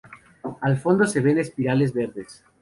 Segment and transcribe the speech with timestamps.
[0.61, 2.43] Al fondo se ven espirales verdes.